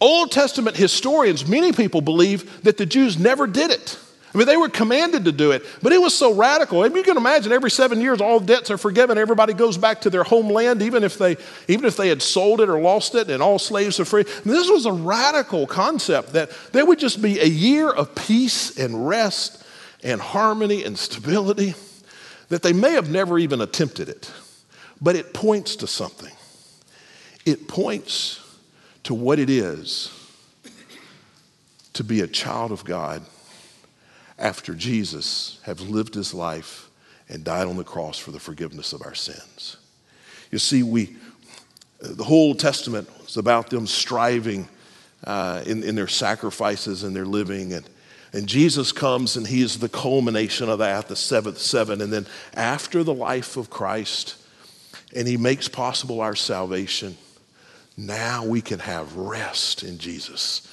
[0.00, 3.98] Old Testament historians, many people believe that the Jews never did it.
[4.34, 6.84] I mean, they were commanded to do it, but it was so radical.
[6.84, 9.16] And you can imagine every seven years, all debts are forgiven.
[9.16, 12.68] Everybody goes back to their homeland, even if they, even if they had sold it
[12.68, 14.24] or lost it, and all slaves are free.
[14.26, 18.14] I mean, this was a radical concept that there would just be a year of
[18.14, 19.64] peace and rest
[20.02, 21.74] and harmony and stability
[22.50, 24.30] that they may have never even attempted it.
[25.00, 26.32] But it points to something.
[27.46, 28.45] It points
[29.06, 30.10] to what it is
[31.92, 33.22] to be a child of God
[34.36, 36.90] after Jesus have lived his life
[37.28, 39.76] and died on the cross for the forgiveness of our sins.
[40.50, 41.16] You see, we,
[42.00, 44.68] the Old Testament is about them striving
[45.22, 47.74] uh, in, in their sacrifices and their living.
[47.74, 47.88] And,
[48.32, 52.00] and Jesus comes and he is the culmination of that, the seventh seven.
[52.00, 54.34] And then after the life of Christ,
[55.14, 57.16] and he makes possible our salvation,
[57.96, 60.68] now we can have rest in Jesus.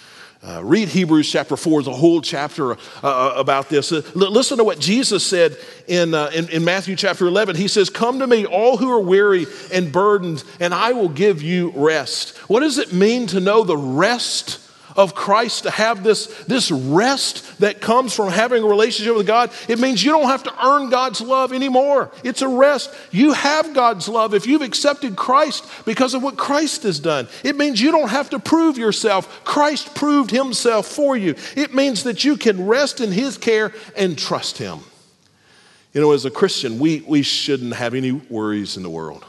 [0.46, 3.94] Uh, read Hebrews chapter 4, the whole chapter uh, uh about this.
[3.94, 5.58] Uh, listen to what Jesus said
[5.88, 7.56] in, uh, in, in Matthew chapter 11.
[7.56, 11.42] He says, Come to me, all who are weary and burdened, and I will give
[11.42, 12.38] you rest.
[12.50, 14.60] What does it mean to know the rest
[14.96, 19.52] of Christ, to have this, this rest that comes from having a relationship with God,
[19.68, 22.12] it means you don't have to earn God's love anymore.
[22.24, 22.94] It's a rest.
[23.12, 27.28] You have God's love if you've accepted Christ because of what Christ has done.
[27.44, 29.44] It means you don't have to prove yourself.
[29.44, 31.36] Christ proved himself for you.
[31.56, 34.80] It means that you can rest in his care and trust him.
[35.94, 39.24] You know, as a Christian, we, we shouldn't have any worries in the world.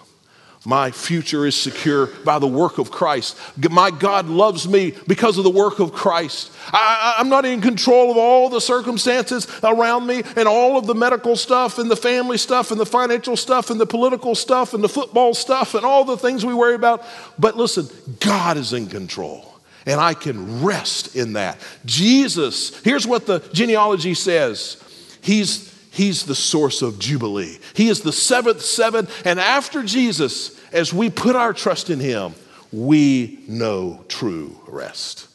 [0.67, 3.37] My future is secure by the work of Christ.
[3.71, 6.51] My God loves me because of the work of Christ.
[6.73, 10.95] I, am not in control of all the circumstances around me and all of the
[10.95, 14.83] medical stuff and the family stuff and the financial stuff and the political stuff and
[14.83, 17.05] the football stuff and all the things we worry about.
[17.39, 17.87] But listen,
[18.21, 19.51] God is in control.
[19.87, 21.59] And I can rest in that.
[21.85, 24.83] Jesus, here's what the genealogy says
[25.21, 27.57] He's He's the source of Jubilee.
[27.75, 29.07] He is the seventh seven.
[29.25, 32.35] And after Jesus, as we put our trust in Him,
[32.73, 35.29] we know true rest.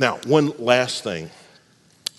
[0.00, 1.28] Now, one last thing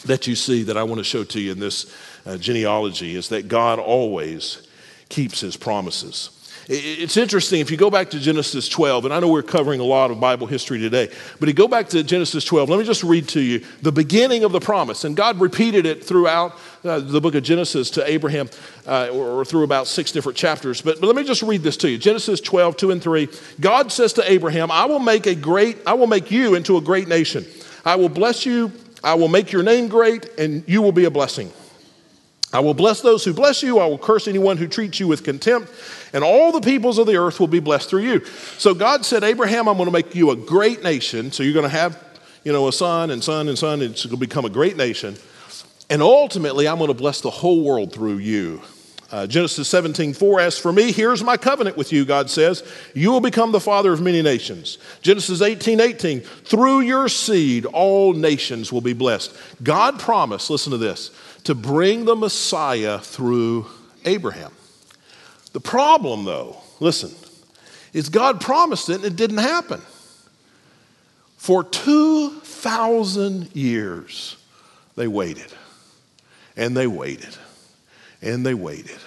[0.06, 1.92] that you see that I want to show to you in this
[2.28, 4.68] uh, genealogy is that God always
[5.10, 6.30] keeps His promises.
[6.72, 9.84] It's interesting if you go back to Genesis 12, and I know we're covering a
[9.84, 11.08] lot of Bible history today,
[11.40, 13.92] but if you go back to Genesis 12, let me just read to you the
[13.92, 15.04] beginning of the promise.
[15.04, 18.52] And God repeated it throughout uh, the book of Genesis to Abraham,
[18.86, 20.80] uh, or, through about six different chapters.
[20.80, 23.28] But, but let me just read this to you Genesis 12, 2 and 3.
[23.60, 26.82] God says to Abraham, I will make a great, I will make you into a
[26.82, 27.48] great nation.
[27.84, 28.72] I will bless you,
[29.04, 31.52] I will make your name great, and you will be a blessing.
[32.52, 33.80] I will bless those who bless you.
[33.80, 35.72] I will curse anyone who treats you with contempt.
[36.14, 38.26] And all the peoples of the earth will be blessed through you.
[38.58, 41.32] So God said, Abraham, I'm going to make you a great nation.
[41.32, 42.04] So you're going to have,
[42.44, 43.82] you know, a son and son and son.
[43.82, 45.16] And it's going to become a great nation.
[45.92, 48.62] And ultimately, I'm going to bless the whole world through you.
[49.12, 52.64] Uh, Genesis 17, 4, as for me, here's my covenant with you, God says.
[52.94, 54.78] You will become the father of many nations.
[55.02, 59.36] Genesis 18, 18, through your seed, all nations will be blessed.
[59.64, 61.10] God promised, listen to this,
[61.44, 63.66] to bring the Messiah through
[64.06, 64.52] Abraham.
[65.54, 67.12] The problem, though, listen,
[67.94, 69.82] is God promised it and it didn't happen.
[71.38, 74.36] For 2,000 years,
[74.96, 75.52] they waited
[76.56, 77.36] and they waited
[78.22, 78.98] and they waited.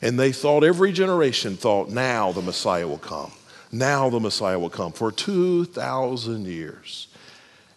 [0.00, 3.32] And they thought, every generation thought, now the Messiah will come.
[3.72, 7.08] Now the Messiah will come for 2,000 years.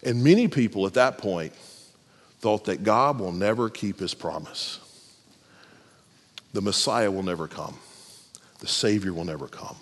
[0.04, 1.52] And many people at that point
[2.42, 4.80] thought that God will never keep his promise.
[6.52, 7.78] The Messiah will never come,
[8.58, 9.76] the Savior will never come.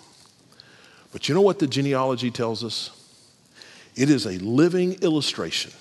[1.11, 2.91] But you know what the genealogy tells us?
[3.95, 5.73] It is a living illustration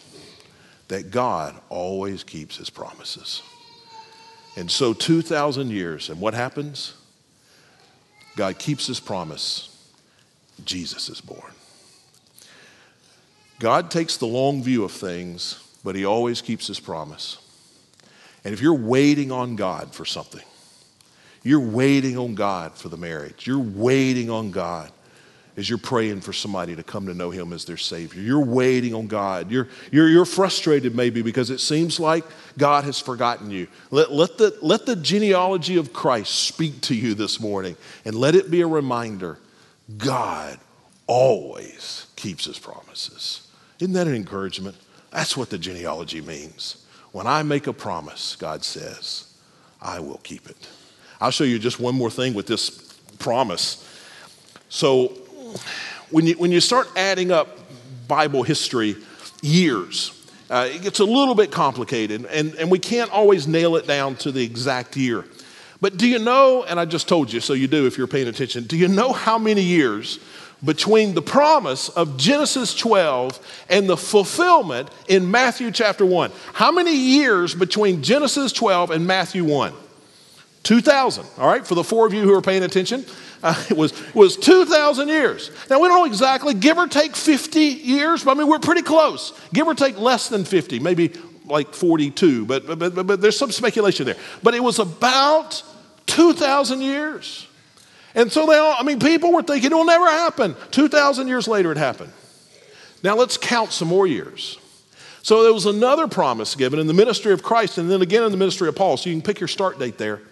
[0.89, 3.43] that God always keeps his promises.
[4.57, 6.95] And so, 2,000 years, and what happens?
[8.35, 9.69] God keeps his promise.
[10.65, 11.53] Jesus is born.
[13.61, 17.39] God takes the long view of things but he always keeps his promise.
[18.45, 20.45] And if you're waiting on God for something,
[21.43, 24.91] you're waiting on God for the marriage, you're waiting on God.
[25.57, 28.23] as you're praying for somebody to come to know him as their Savior.
[28.23, 29.51] You're waiting on God.
[29.51, 32.25] You're, you're, you're frustrated maybe because it seems like
[32.57, 33.69] God has forgotten you.
[33.91, 38.35] Let, let, the, let the genealogy of Christ speak to you this morning and let
[38.35, 39.39] it be a reminder
[39.99, 40.59] God
[41.07, 43.47] always keeps his promises.
[43.81, 44.77] Isn't that an encouragement?
[45.11, 46.85] That's what the genealogy means.
[47.13, 49.33] When I make a promise, God says,
[49.83, 50.69] I will keep it.
[51.21, 52.71] I'll show you just one more thing with this
[53.19, 53.87] promise.
[54.69, 55.09] So,
[56.11, 57.59] when you, when you start adding up
[58.07, 58.97] Bible history
[59.43, 60.17] years,
[60.49, 64.17] uh, it gets a little bit complicated, and, and we can't always nail it down
[64.17, 65.25] to the exact year.
[65.81, 68.29] But do you know, and I just told you, so you do if you're paying
[68.29, 70.19] attention, do you know how many years
[70.65, 76.33] between the promise of Genesis 12 and the fulfillment in Matthew chapter 1?
[76.53, 79.73] How many years between Genesis 12 and Matthew 1?
[80.63, 83.05] 2,000, all right, for the four of you who are paying attention.
[83.43, 85.51] Uh, it was, was 2,000 years.
[85.71, 88.83] Now, we don't know exactly, give or take 50 years, but I mean, we're pretty
[88.83, 89.33] close.
[89.55, 91.15] Give or take less than 50, maybe
[91.47, 94.17] like 42, but, but, but, but there's some speculation there.
[94.43, 95.63] But it was about
[96.05, 97.47] 2,000 years.
[98.15, 100.57] And so they all, I mean, people were thinking it will never happen.
[100.71, 102.13] 2,000 years later, it happened.
[103.03, 104.59] Now let's count some more years.
[105.23, 108.33] So there was another promise given in the ministry of Christ and then again in
[108.33, 108.97] the ministry of Paul.
[108.97, 110.23] So you can pick your start date there.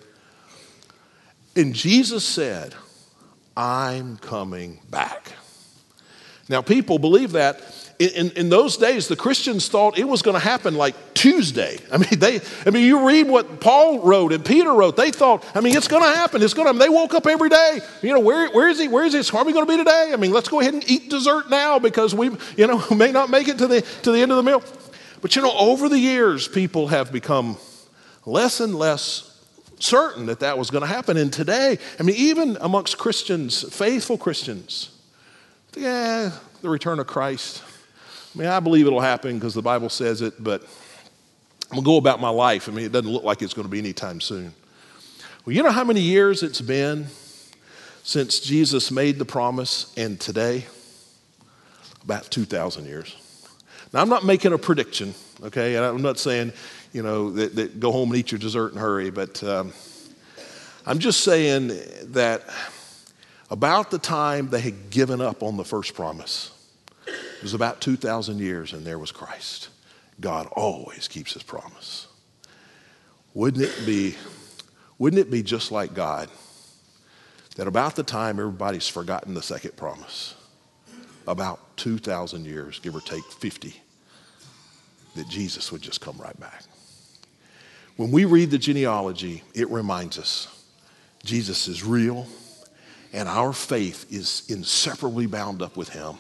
[1.55, 2.75] And Jesus said,
[3.57, 5.33] I'm coming back.
[6.49, 10.41] Now, people believe that in, in, those days, the Christians thought it was going to
[10.41, 11.79] happen like Tuesday.
[11.93, 14.97] I mean, they, I mean, you read what Paul wrote and Peter wrote.
[14.97, 16.43] They thought, I mean, it's going to happen.
[16.43, 16.79] It's going to.
[16.79, 17.81] They woke up every day.
[18.03, 18.87] You know, where, where is he?
[18.87, 19.33] Where is he?
[19.33, 20.11] Where are we going to be today?
[20.13, 23.31] I mean, let's go ahead and eat dessert now because we, you know, may not
[23.31, 24.63] make it to the to the end of the meal.
[25.21, 27.57] But you know, over the years, people have become
[28.25, 29.25] less and less
[29.81, 31.17] certain that that was going to happen.
[31.17, 34.91] And today, I mean, even amongst Christians, faithful Christians,
[35.77, 36.31] yeah,
[36.63, 37.65] the return of Christ
[38.39, 41.87] I mean, I believe it'll happen because the Bible says it, but I'm going to
[41.87, 42.69] go about my life.
[42.69, 44.55] I mean, it doesn't look like it's going to be anytime soon.
[45.45, 47.09] Well, you know how many years it's been
[48.05, 50.67] since Jesus made the promise and today?
[52.05, 53.17] About 2,000 years.
[53.93, 55.75] Now, I'm not making a prediction, okay?
[55.75, 56.53] And I'm not saying,
[56.93, 59.73] you know, that, that go home and eat your dessert and hurry, but um,
[60.87, 61.73] I'm just saying
[62.13, 62.45] that
[63.51, 66.53] about the time they had given up on the first promise,
[67.39, 69.69] it was about 2,000 years, and there was Christ.
[70.21, 72.09] God always keeps his promise.
[73.35, 74.17] Wouldn't it be,
[74.99, 76.29] wouldn't it be just like God
[77.57, 80.35] that about the time everybody's forgotten the second promise,
[81.27, 83.81] about 2,000 years, give or take 50,
[85.15, 86.65] that Jesus would just come right back?
[87.97, 90.49] When we read the genealogy, it reminds us
[91.25, 92.27] Jesus is real
[93.13, 96.17] and our faith is inseparably bound up with him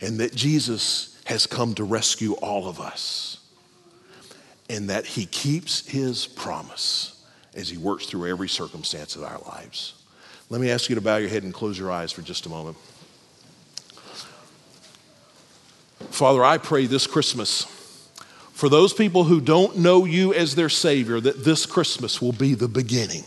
[0.00, 3.38] and that Jesus has come to rescue all of us,
[4.68, 7.24] and that he keeps his promise
[7.54, 9.94] as he works through every circumstance of our lives.
[10.50, 12.48] Let me ask you to bow your head and close your eyes for just a
[12.48, 12.76] moment.
[16.10, 17.64] Father, I pray this Christmas
[18.52, 22.54] for those people who don't know you as their Savior that this Christmas will be
[22.54, 23.24] the beginning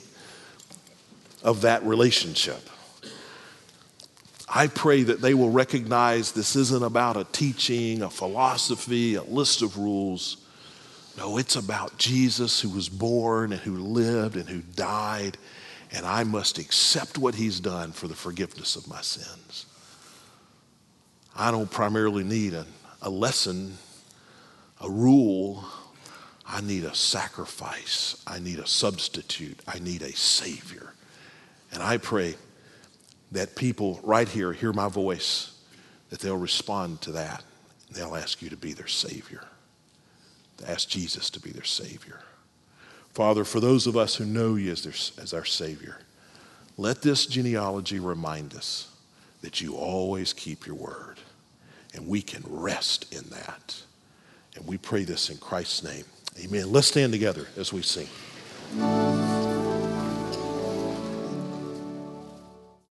[1.44, 2.68] of that relationship.
[4.60, 9.62] I pray that they will recognize this isn't about a teaching, a philosophy, a list
[9.62, 10.36] of rules.
[11.18, 15.38] No, it's about Jesus who was born and who lived and who died,
[15.94, 19.66] and I must accept what he's done for the forgiveness of my sins.
[21.38, 22.66] I don't primarily need a,
[23.02, 23.78] a lesson,
[24.82, 25.64] a rule.
[26.46, 28.22] I need a sacrifice.
[28.28, 29.58] I need a substitute.
[29.66, 30.96] I need a Savior.
[31.72, 32.36] And I pray
[33.32, 35.60] that people right here hear my voice,
[36.10, 37.44] that they'll respond to that.
[37.88, 39.44] And they'll ask you to be their Savior,
[40.58, 42.22] to ask Jesus to be their Savior.
[43.14, 45.98] Father, for those of us who know you as, their, as our Savior,
[46.78, 48.88] let this genealogy remind us
[49.42, 51.18] that you always keep your word,
[51.94, 53.82] and we can rest in that.
[54.56, 56.06] And we pray this in Christ's name.
[56.44, 56.72] Amen.
[56.72, 58.08] Let's stand together as we sing.